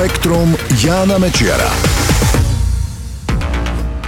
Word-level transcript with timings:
Spektrum 0.00 0.56
Jána 0.80 1.20
Mečiara. 1.20 1.68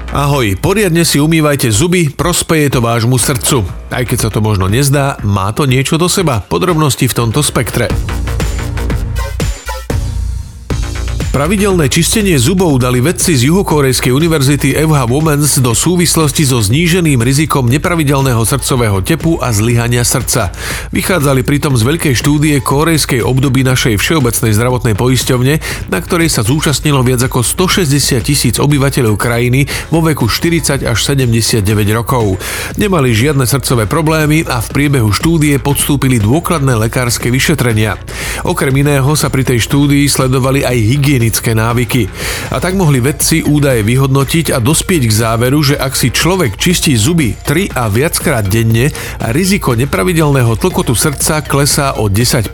Ahoj, 0.08 0.56
poriadne 0.56 1.04
si 1.04 1.20
umývajte 1.20 1.68
zuby, 1.68 2.08
prospeje 2.08 2.72
to 2.72 2.80
vášmu 2.80 3.20
srdcu. 3.20 3.60
Aj 3.92 4.00
keď 4.00 4.18
sa 4.24 4.32
to 4.32 4.40
možno 4.40 4.72
nezdá, 4.72 5.20
má 5.20 5.52
to 5.52 5.68
niečo 5.68 6.00
do 6.00 6.08
seba. 6.08 6.40
Podrobnosti 6.48 7.04
v 7.04 7.12
tomto 7.12 7.44
spektre. 7.44 7.92
Pravidelné 11.32 11.88
čistenie 11.88 12.36
zubov 12.36 12.76
dali 12.76 13.00
vedci 13.00 13.32
z 13.32 13.48
juhokorejskej 13.48 14.12
univerzity 14.12 14.76
FH 14.76 15.08
Womens 15.08 15.64
do 15.64 15.72
súvislosti 15.72 16.44
so 16.44 16.60
zníženým 16.60 17.24
rizikom 17.24 17.72
nepravidelného 17.72 18.44
srdcového 18.44 19.00
tepu 19.00 19.40
a 19.40 19.48
zlyhania 19.48 20.04
srdca. 20.04 20.52
Vychádzali 20.92 21.40
pritom 21.40 21.72
z 21.72 21.88
veľkej 21.88 22.14
štúdie 22.20 22.60
korejskej 22.60 23.24
obdoby 23.24 23.64
našej 23.64 23.96
všeobecnej 23.96 24.52
zdravotnej 24.52 24.92
poisťovne, 24.92 25.54
na 25.88 25.98
ktorej 26.04 26.28
sa 26.28 26.44
zúčastnilo 26.44 27.00
viac 27.00 27.24
ako 27.24 27.40
160 27.40 28.20
tisíc 28.20 28.60
obyvateľov 28.60 29.16
krajiny 29.16 29.64
vo 29.88 30.04
veku 30.04 30.28
40 30.28 30.84
až 30.84 30.98
79 31.00 31.64
rokov. 31.96 32.36
Nemali 32.76 33.16
žiadne 33.16 33.48
srdcové 33.48 33.88
problémy 33.88 34.44
a 34.52 34.60
v 34.60 34.68
priebehu 34.68 35.08
štúdie 35.08 35.56
podstúpili 35.56 36.20
dôkladné 36.20 36.76
lekárske 36.76 37.32
vyšetrenia. 37.32 37.96
Okrem 38.44 38.76
iného 38.76 39.08
sa 39.16 39.32
pri 39.32 39.48
tej 39.48 39.64
štúdii 39.64 40.04
sledovali 40.12 40.60
aj 40.60 40.76
hygieny 40.76 41.21
hygienické 41.22 41.54
návyky. 41.54 42.10
A 42.50 42.58
tak 42.58 42.74
mohli 42.74 42.98
vedci 42.98 43.46
údaje 43.46 43.86
vyhodnotiť 43.86 44.50
a 44.50 44.58
dospieť 44.58 45.02
k 45.06 45.12
záveru, 45.14 45.62
že 45.62 45.78
ak 45.78 45.94
si 45.94 46.10
človek 46.10 46.58
čistí 46.58 46.98
zuby 46.98 47.38
3 47.46 47.78
a 47.78 47.86
viackrát 47.86 48.42
denne, 48.42 48.90
riziko 49.30 49.78
nepravidelného 49.78 50.58
tlkotu 50.58 50.98
srdca 50.98 51.46
klesá 51.46 51.94
o 52.02 52.10
10% 52.10 52.50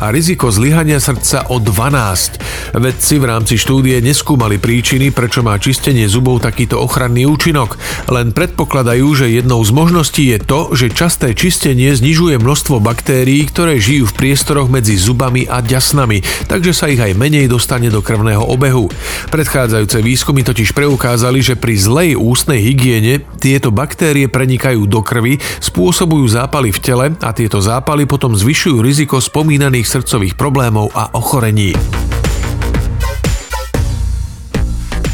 a 0.00 0.08
riziko 0.08 0.48
zlyhania 0.48 0.96
srdca 0.96 1.52
o 1.52 1.60
12%. 1.60 2.40
Vedci 2.72 3.20
v 3.20 3.28
rámci 3.28 3.60
štúdie 3.60 4.00
neskúmali 4.00 4.56
príčiny, 4.56 5.12
prečo 5.12 5.44
má 5.44 5.60
čistenie 5.60 6.08
zubov 6.08 6.40
takýto 6.40 6.80
ochranný 6.80 7.28
účinok, 7.28 7.76
len 8.08 8.32
predpokladajú, 8.32 9.06
že 9.12 9.26
jednou 9.28 9.60
z 9.60 9.70
možností 9.76 10.32
je 10.32 10.38
to, 10.40 10.72
že 10.72 10.88
časté 10.96 11.36
čistenie 11.36 11.92
znižuje 11.92 12.40
množstvo 12.40 12.80
baktérií, 12.80 13.44
ktoré 13.52 13.76
žijú 13.76 14.08
v 14.08 14.16
priestoroch 14.16 14.72
medzi 14.72 14.96
zubami 14.96 15.44
a 15.44 15.60
ďasnami, 15.60 16.48
takže 16.48 16.72
sa 16.72 16.88
ich 16.88 17.02
aj 17.02 17.12
menej 17.12 17.52
dostane 17.52 17.81
dostane 17.82 17.90
do 17.90 18.04
krvného 18.04 18.44
obehu. 18.46 18.86
Predchádzajúce 19.34 19.98
výskumy 20.06 20.46
totiž 20.46 20.70
preukázali, 20.70 21.42
že 21.42 21.58
pri 21.58 21.74
zlej 21.74 22.10
ústnej 22.14 22.62
hygiene 22.62 23.26
tieto 23.42 23.74
baktérie 23.74 24.30
prenikajú 24.30 24.86
do 24.86 25.02
krvi, 25.02 25.42
spôsobujú 25.58 26.30
zápaly 26.30 26.70
v 26.70 26.78
tele 26.78 27.06
a 27.18 27.30
tieto 27.34 27.58
zápaly 27.58 28.06
potom 28.06 28.38
zvyšujú 28.38 28.78
riziko 28.78 29.18
spomínaných 29.18 29.90
srdcových 29.90 30.38
problémov 30.38 30.94
a 30.94 31.10
ochorení. 31.18 31.74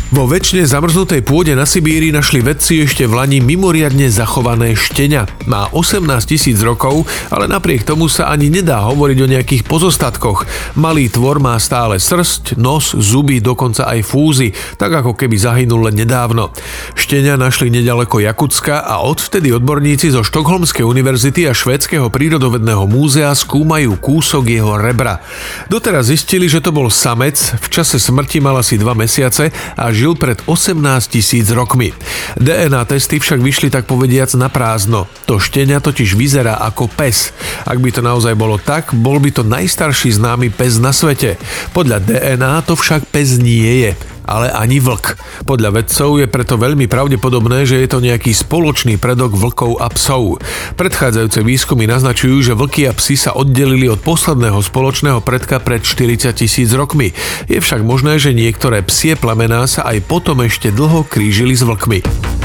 Vo 0.08 0.24
väčšine 0.24 0.64
zamrznutej 0.64 1.20
pôde 1.20 1.52
na 1.52 1.68
Sibíri 1.68 2.08
našli 2.08 2.40
vedci 2.40 2.80
ešte 2.80 3.04
v 3.04 3.12
Lani 3.12 3.44
mimoriadne 3.44 4.08
zachované 4.08 4.72
štenia. 4.72 5.28
Má 5.44 5.68
18 5.76 6.00
tisíc 6.24 6.56
rokov, 6.64 7.04
ale 7.28 7.44
napriek 7.44 7.84
tomu 7.84 8.08
sa 8.08 8.32
ani 8.32 8.48
nedá 8.48 8.88
hovoriť 8.88 9.18
o 9.20 9.28
nejakých 9.28 9.68
pozostatkoch. 9.68 10.48
Malý 10.80 11.12
tvor 11.12 11.44
má 11.44 11.60
stále 11.60 12.00
srst, 12.00 12.56
nos, 12.56 12.96
zuby, 12.96 13.44
dokonca 13.44 13.84
aj 13.84 14.00
fúzy, 14.00 14.56
tak 14.80 14.96
ako 14.96 15.12
keby 15.12 15.36
zahynul 15.36 15.92
len 15.92 16.00
nedávno. 16.00 16.56
Štenia 16.96 17.36
našli 17.36 17.68
nedaleko 17.68 18.24
Jakutska 18.24 18.88
a 18.88 19.04
odvtedy 19.04 19.52
odborníci 19.52 20.08
zo 20.08 20.24
Štokholmskej 20.24 20.88
univerzity 20.88 21.44
a 21.44 21.52
Švédskeho 21.52 22.08
prírodovedného 22.08 22.88
múzea 22.88 23.28
skúmajú 23.36 24.00
kúsok 24.00 24.56
jeho 24.56 24.72
rebra. 24.80 25.20
Doteraz 25.68 26.08
zistili, 26.08 26.48
že 26.48 26.64
to 26.64 26.72
bol 26.72 26.88
samec, 26.88 27.36
v 27.60 27.66
čase 27.68 28.00
smrti 28.00 28.40
mal 28.40 28.56
asi 28.56 28.80
2 28.80 28.88
mesiace 28.96 29.52
a 29.76 29.97
žil 29.98 30.14
pred 30.14 30.38
18 30.46 30.78
tisíc 31.10 31.50
rokmi. 31.50 31.90
DNA 32.38 32.86
testy 32.86 33.18
však 33.18 33.42
vyšli 33.42 33.68
tak 33.74 33.90
povediac 33.90 34.30
na 34.38 34.46
prázdno. 34.46 35.10
To 35.26 35.42
štenia 35.42 35.82
totiž 35.82 36.14
vyzerá 36.14 36.62
ako 36.62 36.86
pes. 36.86 37.34
Ak 37.66 37.82
by 37.82 37.90
to 37.90 37.98
naozaj 38.06 38.38
bolo 38.38 38.62
tak, 38.62 38.94
bol 38.94 39.18
by 39.18 39.34
to 39.34 39.42
najstarší 39.42 40.14
známy 40.14 40.54
pes 40.54 40.78
na 40.78 40.94
svete. 40.94 41.34
Podľa 41.74 41.98
DNA 42.06 42.62
to 42.62 42.78
však 42.78 43.10
pes 43.10 43.42
nie 43.42 43.90
je 43.90 44.17
ale 44.28 44.52
ani 44.52 44.76
vlk. 44.78 45.16
Podľa 45.48 45.80
vedcov 45.80 46.20
je 46.20 46.28
preto 46.28 46.60
veľmi 46.60 46.84
pravdepodobné, 46.84 47.64
že 47.64 47.80
je 47.80 47.88
to 47.88 48.04
nejaký 48.04 48.36
spoločný 48.36 49.00
predok 49.00 49.32
vlkov 49.32 49.80
a 49.80 49.88
psov. 49.88 50.44
Predchádzajúce 50.76 51.40
výskumy 51.40 51.88
naznačujú, 51.88 52.44
že 52.44 52.52
vlky 52.52 52.84
a 52.86 52.92
psi 52.92 53.16
sa 53.16 53.32
oddelili 53.32 53.88
od 53.88 54.04
posledného 54.04 54.60
spoločného 54.60 55.24
predka 55.24 55.56
pred 55.58 55.80
40 55.80 56.36
tisíc 56.36 56.68
rokmi. 56.76 57.16
Je 57.48 57.58
však 57.58 57.80
možné, 57.80 58.20
že 58.20 58.36
niektoré 58.36 58.84
psie 58.84 59.16
plemená 59.16 59.64
sa 59.64 59.88
aj 59.88 60.04
potom 60.04 60.44
ešte 60.44 60.68
dlho 60.68 61.08
krížili 61.08 61.56
s 61.56 61.64
vlkmi. 61.64 62.37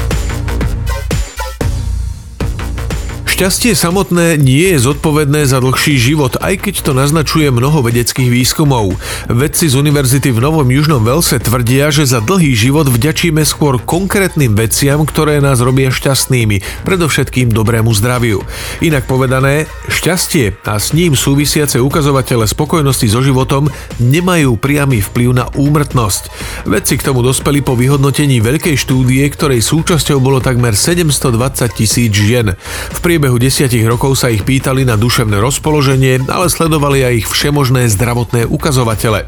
Šťastie 3.34 3.74
samotné 3.74 4.38
nie 4.38 4.70
je 4.70 4.86
zodpovedné 4.86 5.50
za 5.50 5.58
dlhší 5.58 5.98
život, 5.98 6.38
aj 6.38 6.54
keď 6.54 6.86
to 6.86 6.92
naznačuje 6.94 7.50
mnoho 7.50 7.82
vedeckých 7.82 8.30
výskumov. 8.30 8.94
Vedci 9.26 9.66
z 9.66 9.74
univerzity 9.74 10.30
v 10.30 10.38
Novom 10.38 10.70
Južnom 10.70 11.02
Velse 11.02 11.42
tvrdia, 11.42 11.90
že 11.90 12.06
za 12.06 12.22
dlhý 12.22 12.54
život 12.54 12.86
vďačíme 12.86 13.42
skôr 13.42 13.82
konkrétnym 13.82 14.54
veciam, 14.54 15.02
ktoré 15.02 15.42
nás 15.42 15.58
robia 15.58 15.90
šťastnými, 15.90 16.86
predovšetkým 16.86 17.50
dobrému 17.50 17.90
zdraviu. 17.98 18.38
Inak 18.78 19.10
povedané, 19.10 19.66
šťastie 19.90 20.62
a 20.62 20.78
s 20.78 20.94
ním 20.94 21.18
súvisiace 21.18 21.82
ukazovatele 21.82 22.46
spokojnosti 22.46 23.10
so 23.10 23.18
životom 23.18 23.66
nemajú 23.98 24.54
priamy 24.62 25.02
vplyv 25.02 25.42
na 25.42 25.50
úmrtnosť. 25.58 26.30
Vedci 26.70 27.02
k 27.02 27.10
tomu 27.10 27.26
dospeli 27.26 27.66
po 27.66 27.74
vyhodnotení 27.74 28.38
veľkej 28.38 28.78
štúdie, 28.78 29.26
ktorej 29.26 29.58
súčasťou 29.58 30.22
bolo 30.22 30.38
takmer 30.38 30.78
720 30.78 31.34
tisíc 31.74 32.14
žien. 32.14 32.54
V 32.94 32.98
priebehu 33.02 33.23
desiatich 33.32 33.88
rokov 33.88 34.20
sa 34.20 34.28
ich 34.28 34.44
pýtali 34.44 34.84
na 34.84 35.00
duševné 35.00 35.40
rozpoloženie, 35.40 36.28
ale 36.28 36.52
sledovali 36.52 37.00
aj 37.00 37.24
ich 37.24 37.28
všemožné 37.32 37.88
zdravotné 37.88 38.44
ukazovatele. 38.44 39.24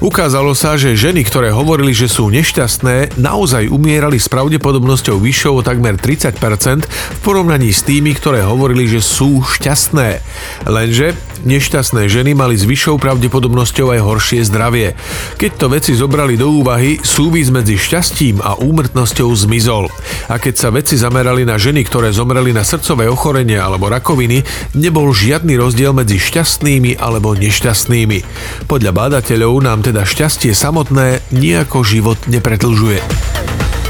Ukázalo 0.00 0.56
sa, 0.56 0.80
že 0.80 0.96
ženy, 0.96 1.20
ktoré 1.28 1.52
hovorili, 1.52 1.92
že 1.92 2.08
sú 2.08 2.32
nešťastné, 2.32 3.20
naozaj 3.20 3.68
umierali 3.68 4.16
s 4.16 4.30
pravdepodobnosťou 4.30 5.20
vyššou 5.20 5.60
o 5.60 5.66
takmer 5.66 6.00
30% 6.00 6.88
v 6.88 7.18
porovnaní 7.20 7.74
s 7.74 7.84
tými, 7.84 8.14
ktoré 8.16 8.40
hovorili, 8.40 8.88
že 8.88 9.04
sú 9.04 9.44
šťastné. 9.44 10.22
Lenže 10.70 11.18
nešťastné 11.44 12.08
ženy 12.08 12.32
mali 12.32 12.56
s 12.56 12.64
vyššou 12.64 12.96
pravdepodobnosťou 12.96 13.92
aj 13.92 14.00
horšie 14.00 14.40
zdravie. 14.48 14.96
Keď 15.36 15.50
to 15.58 15.66
veci 15.68 15.92
zobrali 15.92 16.40
do 16.40 16.48
úvahy, 16.48 17.02
súvis 17.04 17.52
medzi 17.52 17.76
šťastím 17.76 18.40
a 18.40 18.56
úmrtnosťou 18.56 19.28
zmizol. 19.34 19.92
A 20.32 20.40
keď 20.40 20.54
sa 20.54 20.68
veci 20.72 20.96
zamerali 20.96 21.42
na 21.42 21.60
ženy, 21.60 21.84
ktoré 21.84 22.14
zomreli 22.14 22.54
na 22.54 22.62
srdcové 22.62 23.10
ochorenie, 23.10 23.33
ochorenie 23.34 23.58
alebo 23.58 23.90
rakoviny, 23.90 24.46
nebol 24.78 25.10
žiadny 25.10 25.58
rozdiel 25.58 25.90
medzi 25.90 26.22
šťastnými 26.22 27.02
alebo 27.02 27.34
nešťastnými. 27.34 28.22
Podľa 28.70 28.94
bádateľov 28.94 29.58
nám 29.58 29.82
teda 29.82 30.06
šťastie 30.06 30.54
samotné 30.54 31.18
nejako 31.34 31.82
život 31.82 32.30
nepretlžuje. 32.30 33.02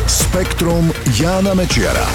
Spektrum 0.09 0.89
Jána 1.21 1.53
Mečiara. 1.53 2.09